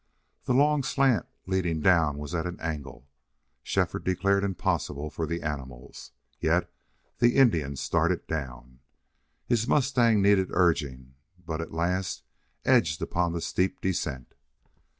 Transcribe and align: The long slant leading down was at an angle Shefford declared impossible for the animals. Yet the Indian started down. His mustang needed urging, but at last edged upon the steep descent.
The 0.45 0.55
long 0.55 0.81
slant 0.81 1.27
leading 1.45 1.79
down 1.79 2.17
was 2.17 2.33
at 2.33 2.47
an 2.47 2.59
angle 2.59 3.07
Shefford 3.61 4.03
declared 4.03 4.43
impossible 4.43 5.11
for 5.11 5.27
the 5.27 5.43
animals. 5.43 6.09
Yet 6.39 6.73
the 7.19 7.35
Indian 7.35 7.75
started 7.75 8.25
down. 8.25 8.79
His 9.45 9.67
mustang 9.67 10.19
needed 10.19 10.47
urging, 10.53 11.13
but 11.45 11.61
at 11.61 11.71
last 11.71 12.23
edged 12.65 12.99
upon 12.99 13.33
the 13.33 13.41
steep 13.41 13.79
descent. 13.79 14.33